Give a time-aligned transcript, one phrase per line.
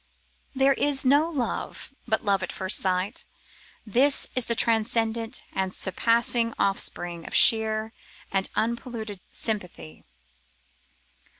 [0.55, 3.23] There is no love but love at first sight.
[3.85, 7.93] This is the transcendent and surpassing offspring of sheer
[8.31, 10.03] and unpolluted sympathy.